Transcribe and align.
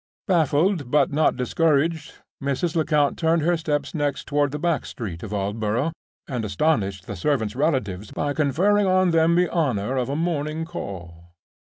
Baffled, 0.27 0.89
but 0.89 1.11
not 1.11 1.35
discouraged, 1.35 2.13
Mrs. 2.43 2.75
Lecount 2.75 3.19
turned 3.19 3.43
her 3.43 3.55
steps 3.55 3.93
next 3.93 4.25
toward 4.25 4.49
the 4.51 4.57
back 4.57 4.83
street 4.87 5.21
of 5.21 5.29
Aldborough, 5.31 5.91
and 6.27 6.43
astonished 6.43 7.05
the 7.05 7.15
servant's 7.15 7.55
relatives 7.55 8.09
by 8.09 8.33
conferring 8.33 8.87
on 8.87 9.11
them 9.11 9.35
the 9.35 9.47
honor 9.51 9.97
of 9.97 10.09
a 10.09 10.15
morning 10.15 10.65
call. 10.65 11.35